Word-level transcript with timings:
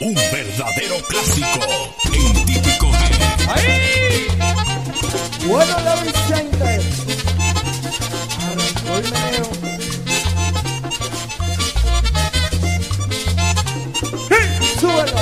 Un 0.00 0.14
verdadero 0.14 0.96
clásico 1.08 1.92
en 2.14 2.44
típico 2.46 2.86
de... 2.86 2.98
¡Ahí! 3.50 4.28
Bueno, 5.44 5.76
la 5.80 5.96
Vicente. 5.96 6.80
Arrancó 8.46 8.96
el 8.96 9.04
meneo. 9.12 9.50
¡Sí! 14.28 14.40
¡Súbelo! 14.78 15.18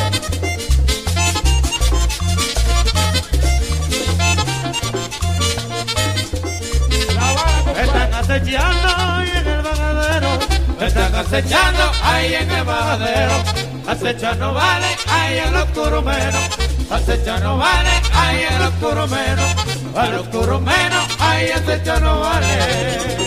Están 7.81 8.15
acechando 8.15 8.89
ahí 8.95 9.31
en 9.37 9.47
el 9.47 9.63
bajadero. 9.63 10.39
Están 10.81 11.15
acechando 11.15 11.93
ahí 12.03 12.35
en 12.35 12.51
el 12.51 12.65
bajadero 12.65 13.66
acecha 13.87 14.35
no 14.35 14.53
vale, 14.55 14.87
ahí 15.09 15.39
en 15.39 15.53
los 15.53 15.65
curumenos, 15.67 16.49
acecha 16.91 17.39
no 17.41 17.57
vale, 17.59 17.91
ahí 18.13 18.45
en 18.51 18.59
los 18.59 18.71
curumenos, 18.75 19.55
a 19.95 20.07
los 20.09 20.29
curumenos, 20.29 21.17
ahí 21.21 21.51
acecha 21.51 22.01
no 22.01 22.21
vale. 22.21 23.26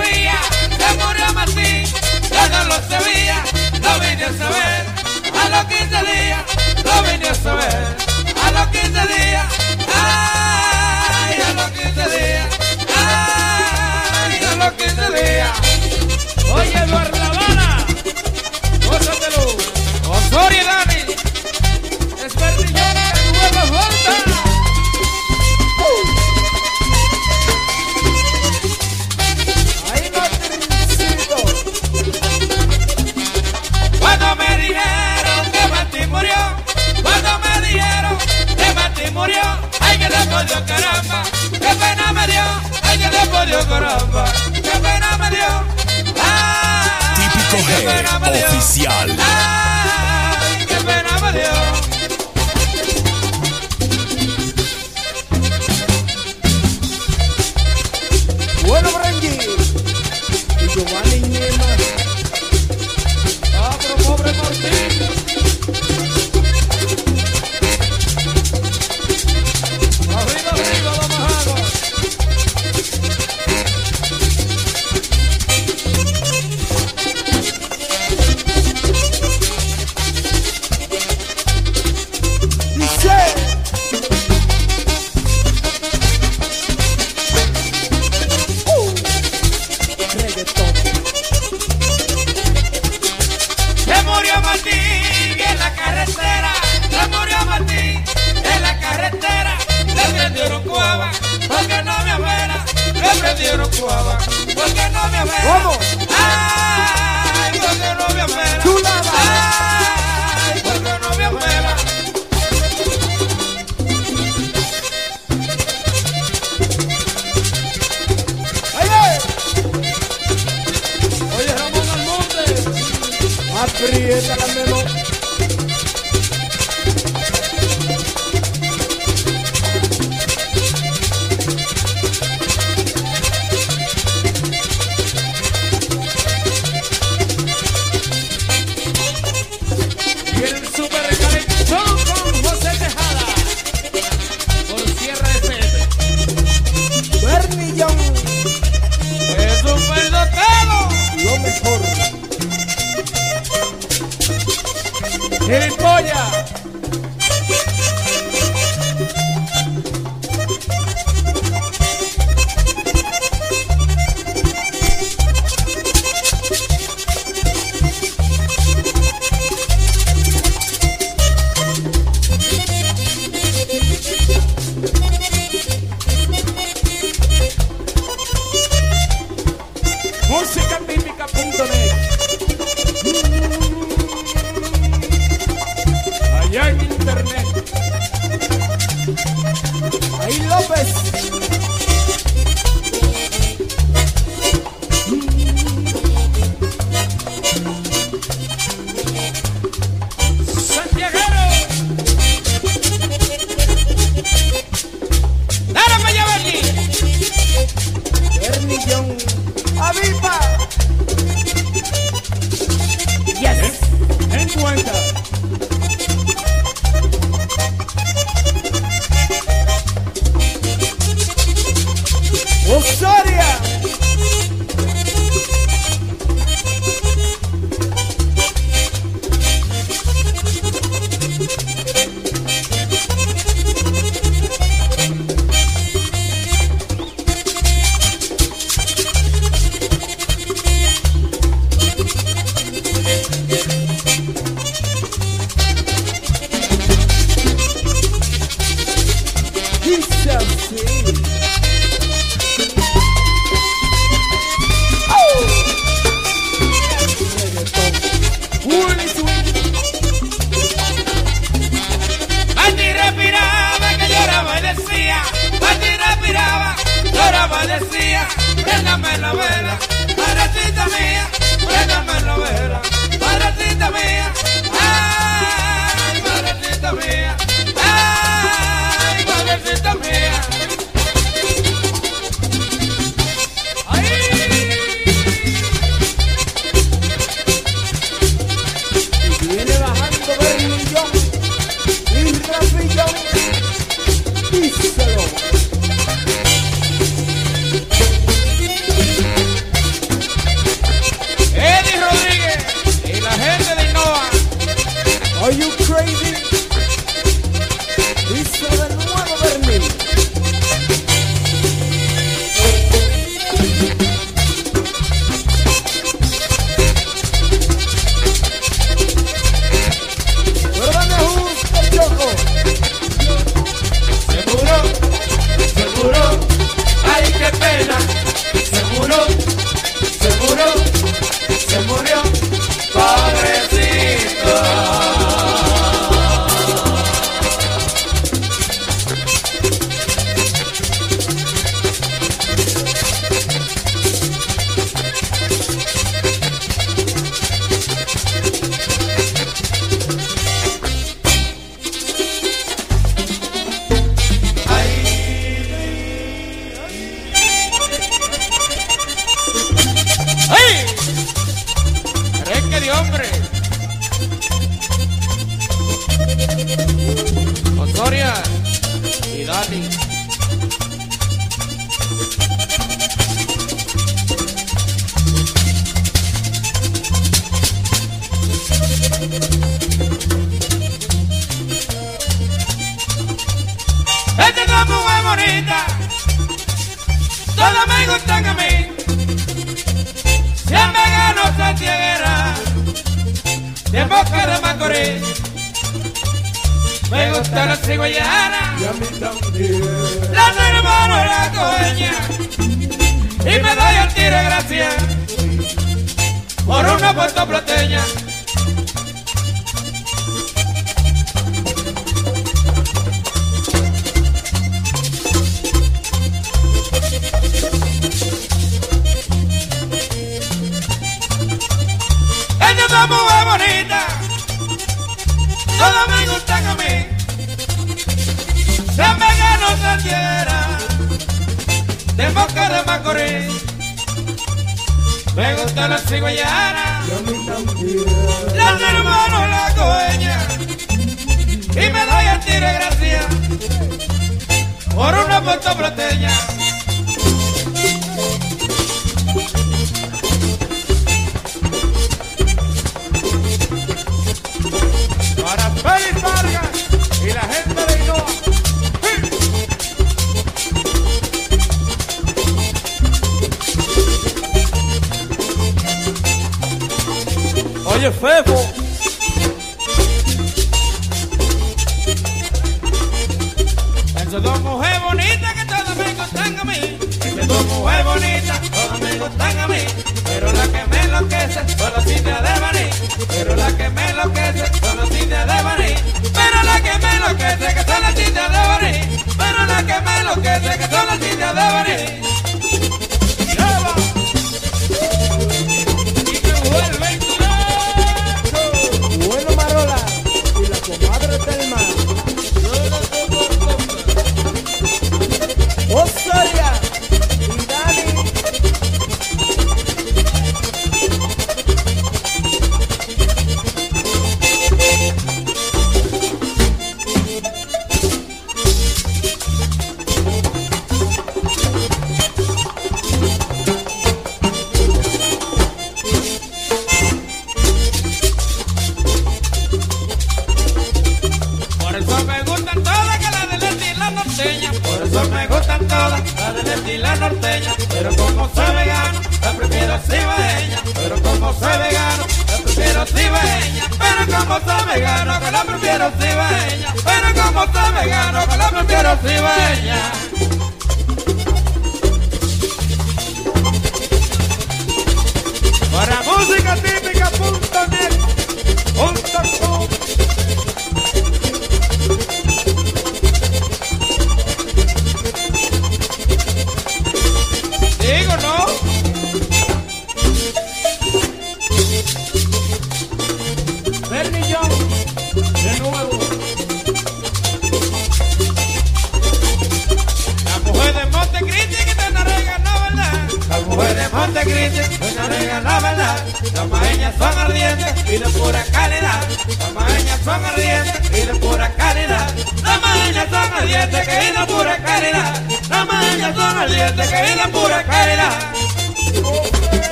debía, 0.00 0.38
se 0.78 0.94
murió 0.94 1.32
Martín, 1.34 1.84
yo 2.30 2.48
no 2.48 2.64
lo 2.64 2.74
sabía, 2.88 3.44
lo 3.82 4.00
vine 4.00 4.24
a 4.24 4.32
saber, 4.32 4.86
a 5.40 5.48
los 5.48 5.64
15 5.64 6.12
días, 6.12 6.42
lo 6.84 7.02
vine 7.02 7.28
a 7.28 7.34
saber, 7.34 7.96
a 8.42 8.50
los 8.52 8.66
15 8.68 8.88
días. 8.88 9.65
oficial. 48.44 49.15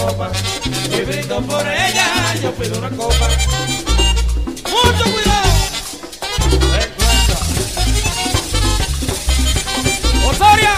copa. 0.00 0.30
Y 0.64 1.00
brindo 1.02 1.40
por 1.42 1.66
ella, 1.66 2.34
yo 2.42 2.52
pido 2.54 2.78
una 2.78 2.90
copa. 2.90 3.28
¡Mucho 4.70 5.04
cuidado! 5.12 5.50
Recuerda. 6.78 7.38
¡Osoria! 10.28 10.76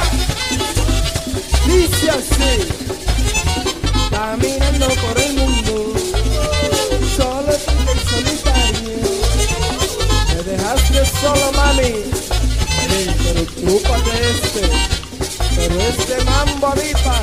Dice 1.67 2.11
así, 2.11 2.53
caminando 4.11 4.87
por 4.89 5.21
el 5.21 5.33
mundo, 5.35 5.95
solo 7.17 7.53
y 7.53 7.99
solitario. 8.11 8.99
Me 10.29 10.43
dejaste 10.43 11.07
solo, 11.21 11.53
mami, 11.53 11.93
pero 12.89 13.43
tú 13.45 13.75
de 14.11 14.31
este, 14.31 14.65
pero 15.57 15.81
este 15.81 16.25
mambo 16.25 16.67
avipa. 16.67 17.21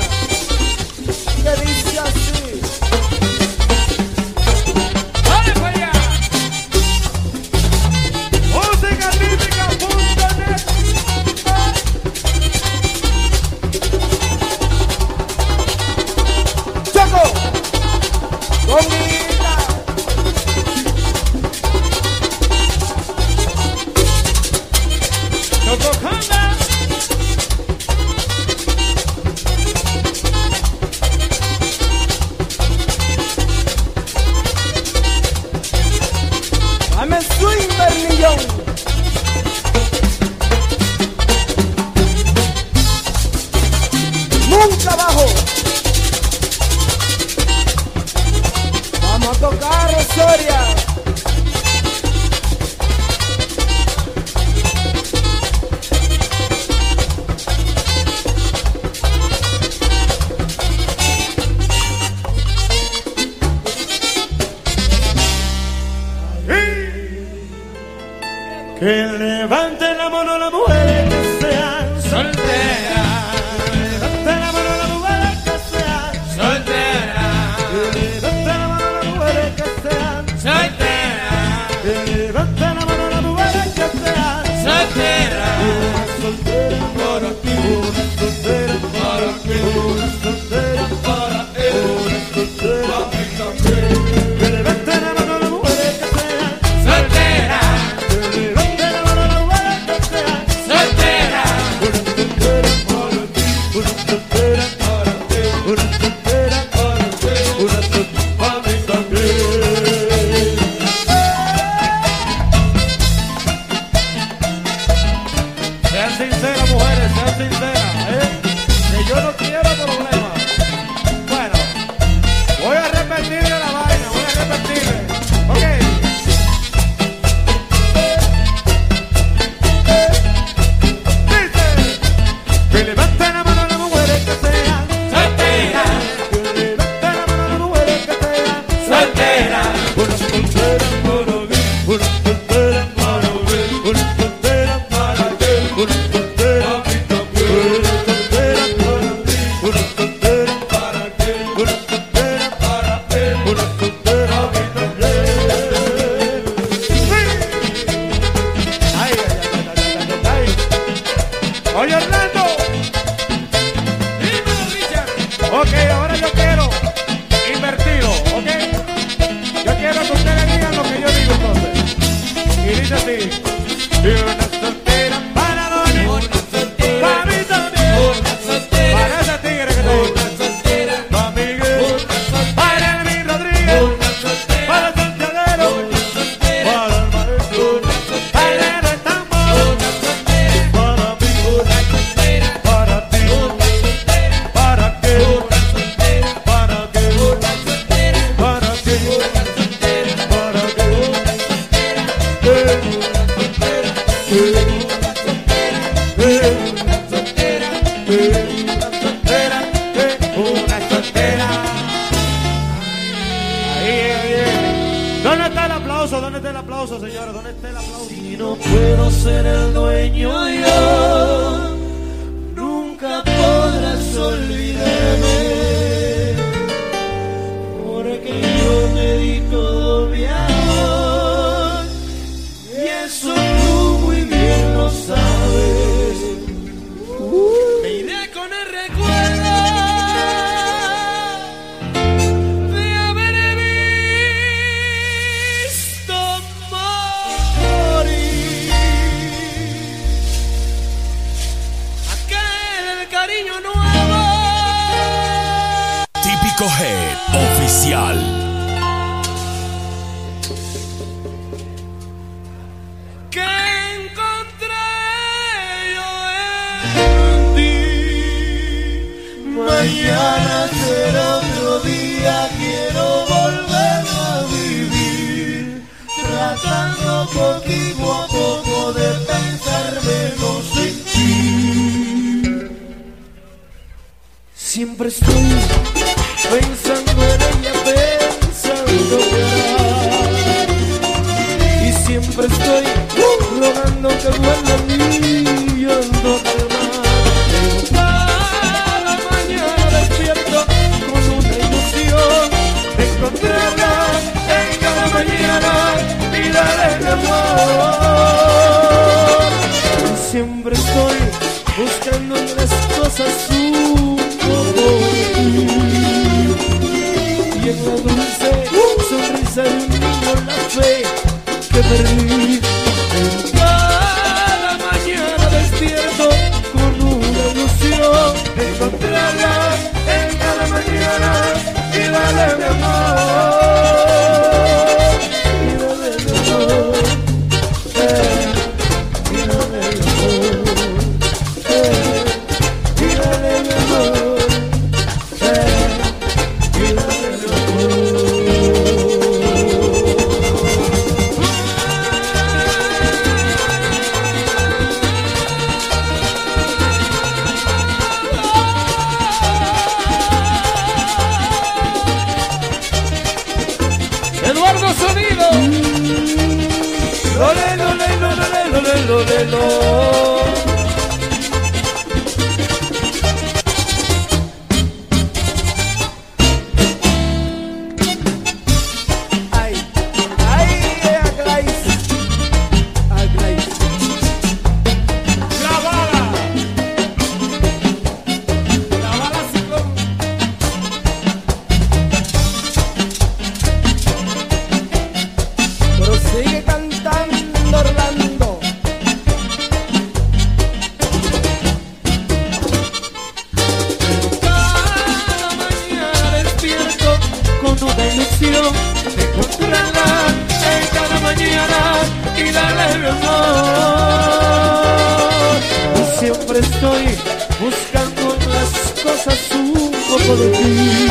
solo 420.36 420.50
ti. 420.50 421.09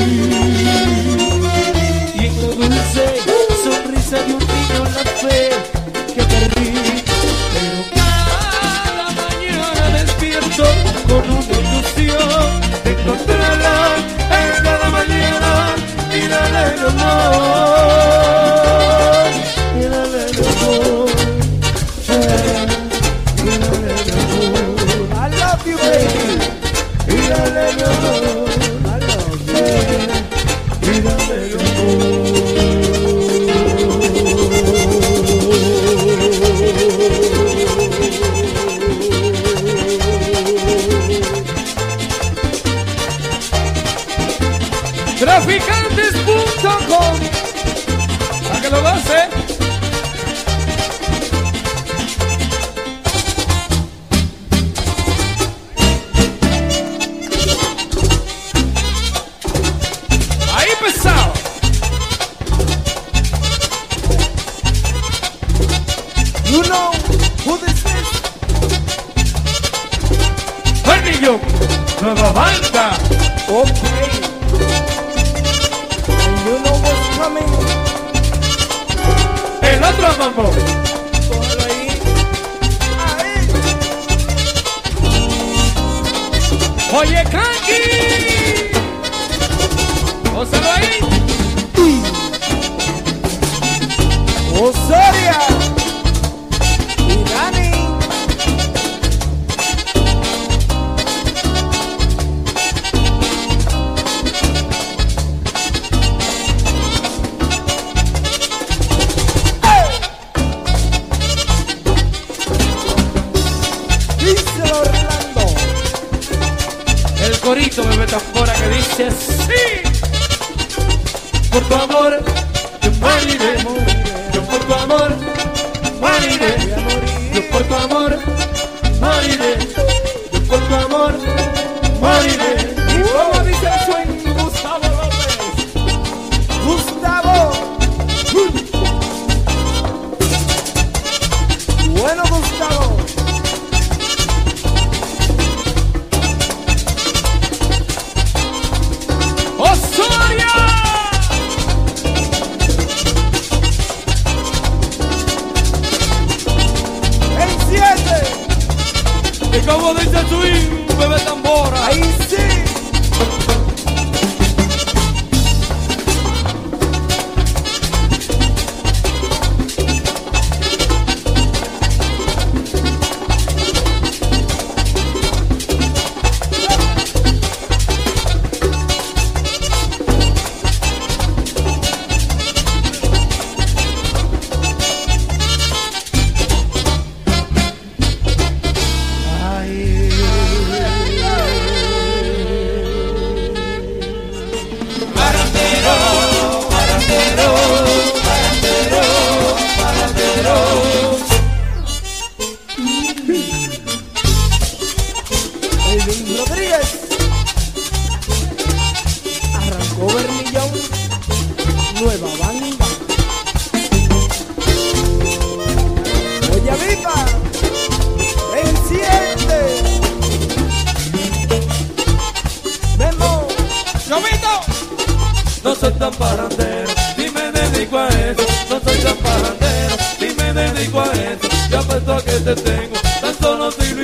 soy 225.80 225.94
tan 225.94 226.12
parrandero 226.14 226.90
y 227.18 227.30
me 227.30 227.52
dedico 227.52 227.98
a 227.98 228.08
eso. 228.10 228.44
No 228.70 228.80
soy 228.82 228.98
tan 228.98 229.18
parrandero 229.18 229.96
y 230.20 230.36
me 230.36 230.54
dedico 230.54 231.00
a 231.00 231.12
eso. 231.14 231.48
Ya 231.70 231.82
puesto 231.82 232.18
que 232.26 232.32
te 232.32 232.56
tengo, 232.56 232.96
tan 233.22 233.36
solo 233.40 233.72
si 233.72 233.94
lo 233.94 234.04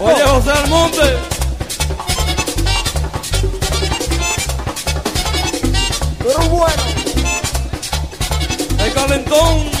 Oye, 0.00 0.22
José 0.22 0.50
Almonte. 0.50 1.18
Pero 6.18 6.40
bueno. 6.50 6.82
El 8.84 8.92
calentón. 8.92 9.77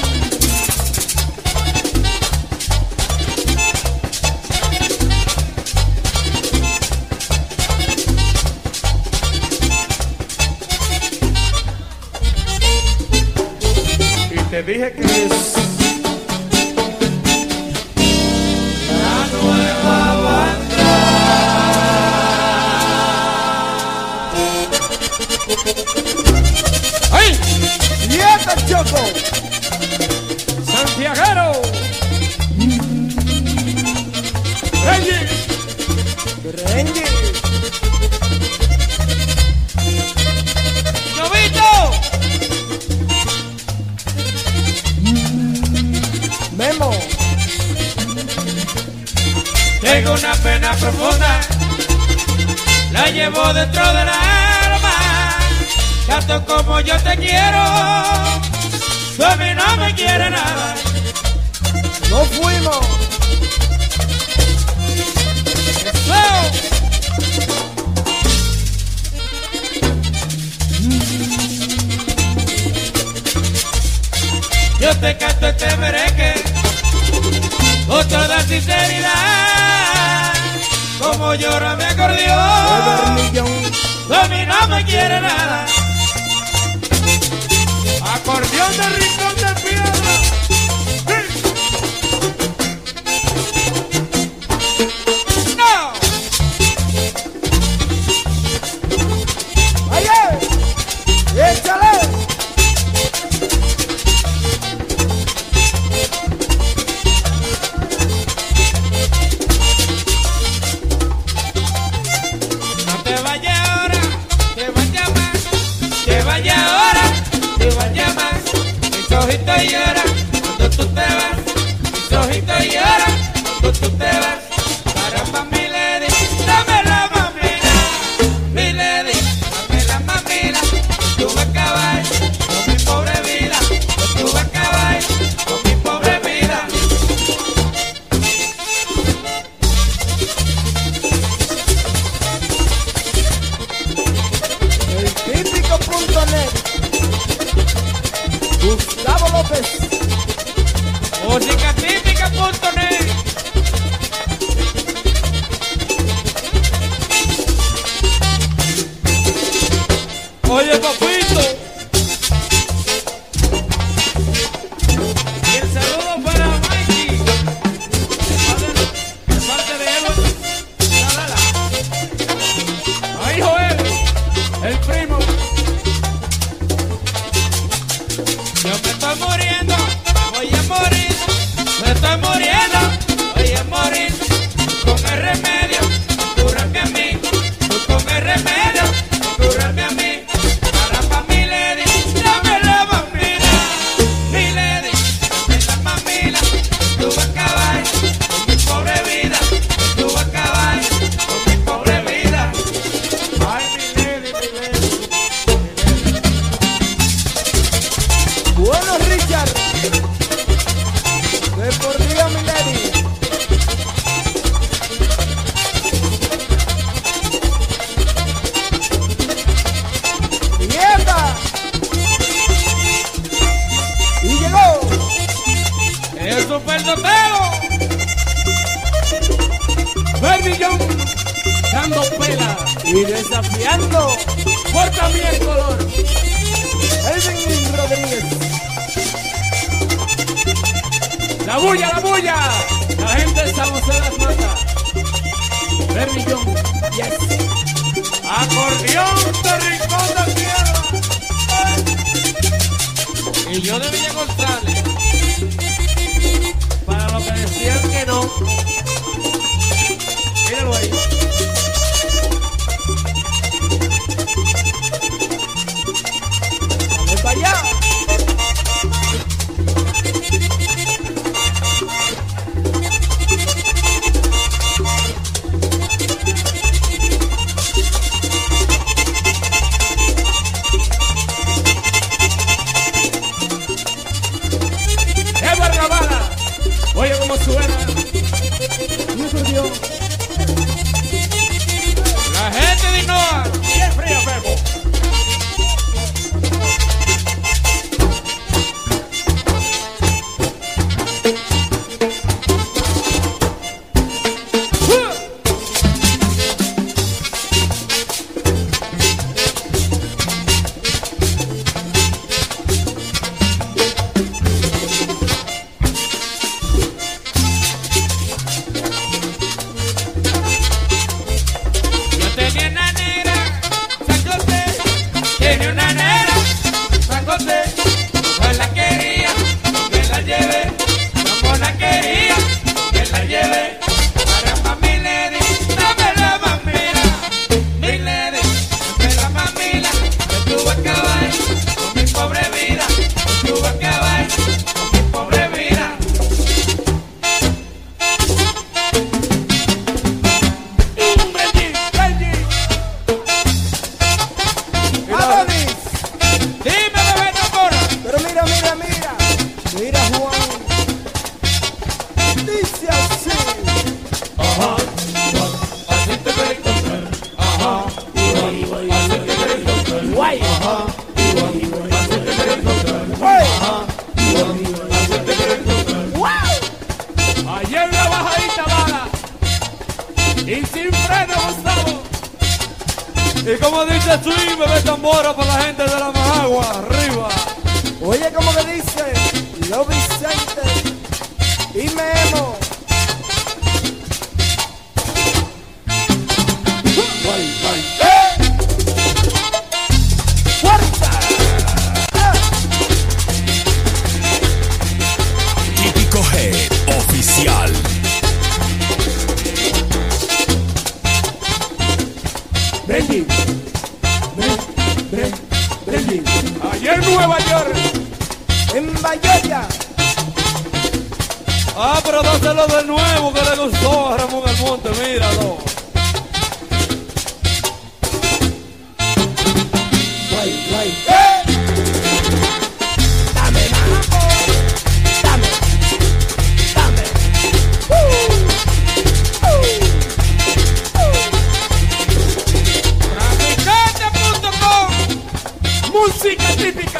Ты 446.58 446.72
пикаешь. 446.72 446.97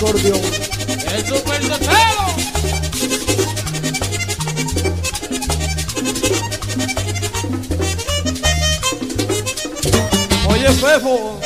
Acordeón. 0.00 0.40
El 1.12 1.26
super. 1.26 1.60
Oye, 10.48 10.68
Fefo. 10.70 11.39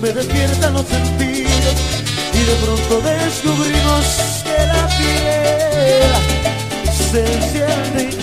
me 0.00 0.12
despiertan 0.12 0.74
los 0.74 0.86
sentidos 0.86 1.74
y 2.32 2.38
de 2.38 2.54
pronto 2.64 3.00
descubrimos 3.00 4.04
que 4.44 4.66
la 4.66 4.88
piel 4.96 6.12
se 7.10 7.20
enciende 7.34 8.17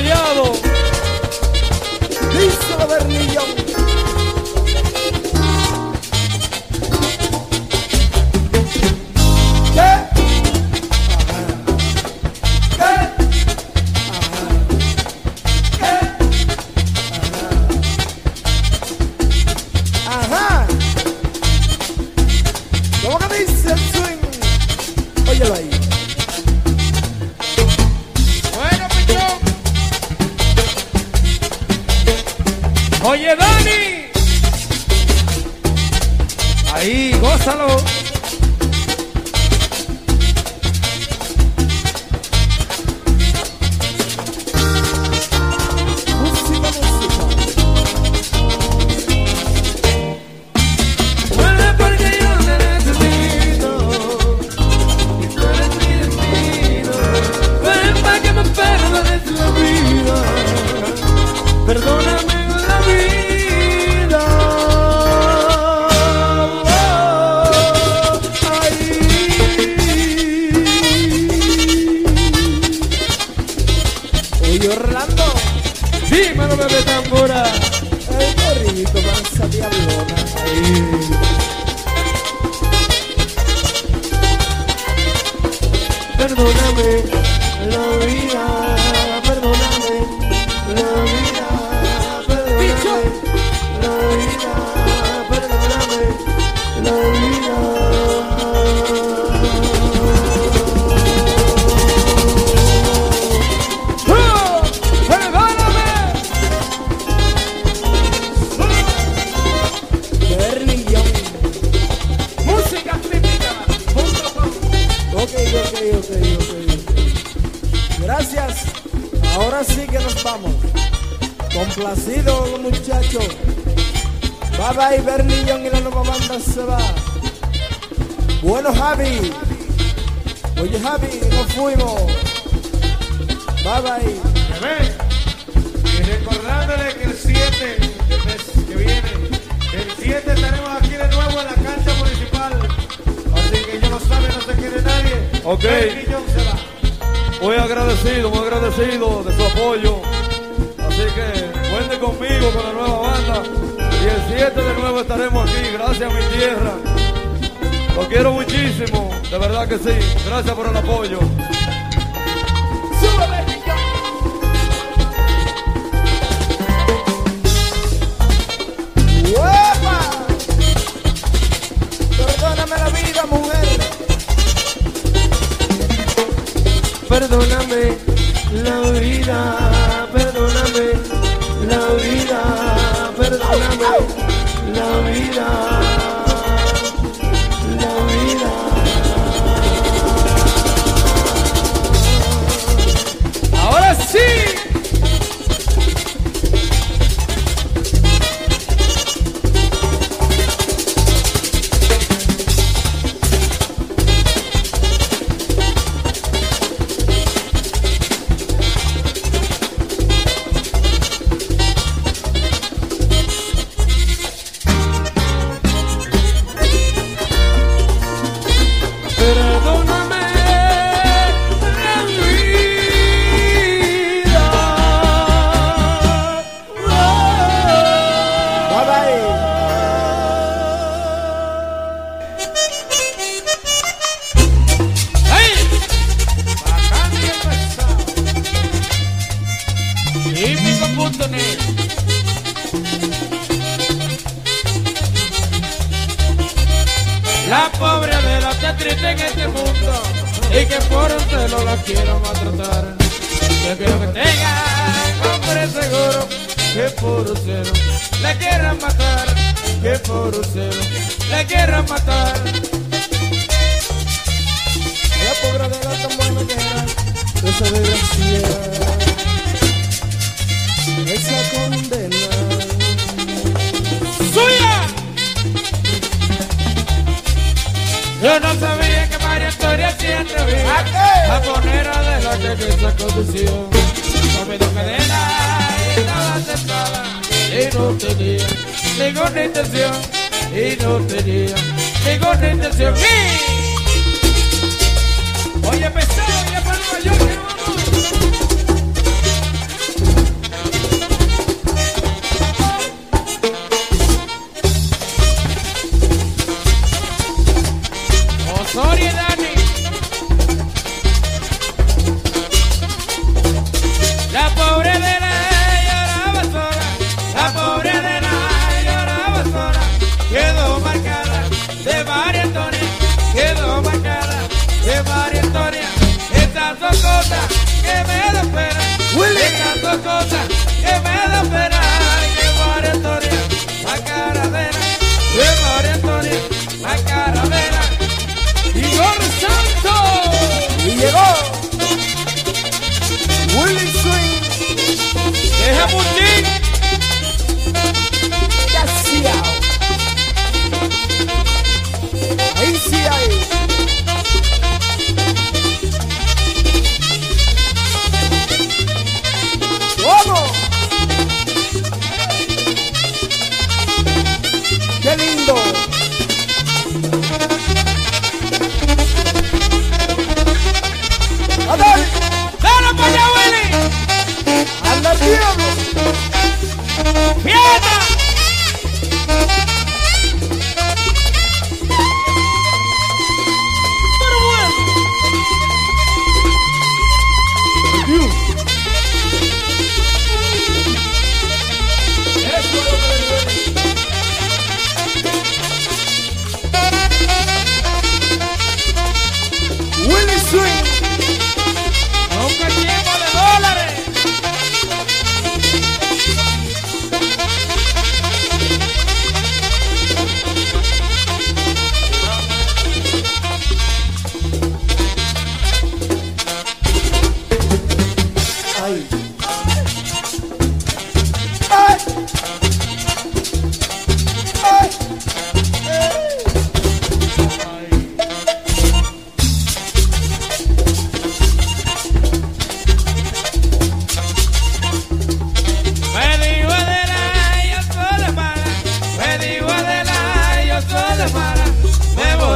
Collado. 0.00 0.52
Díselo, 2.32 2.86
Bernillón. 2.88 3.39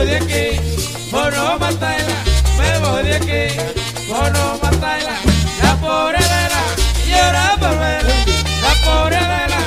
voy 0.04 0.10
de 0.10 0.16
aquí, 0.16 0.60
por 1.10 1.34
no 1.34 1.58
matarla, 1.58 2.16
me 2.58 2.78
voy 2.78 3.02
de 3.04 3.14
aquí, 3.14 3.56
por 4.08 4.32
no 4.32 4.58
matarla, 4.62 5.16
la 5.62 5.76
pobre 5.76 6.18
Adela, 6.18 6.62
llora 7.08 7.56
por 7.58 7.78
ver, 7.78 8.04
la 8.62 8.74
pobre 8.84 9.16
Adela, 9.16 9.58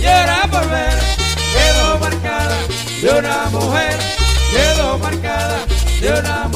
llora 0.00 0.48
por 0.50 0.70
ver, 0.70 0.98
quedó 1.54 1.98
marcada 1.98 2.56
de 3.00 3.18
una 3.18 3.46
mujer, 3.50 3.98
quedó 4.50 4.98
marcada 4.98 5.58
de 6.00 6.08
una 6.20 6.48
mujer. 6.48 6.55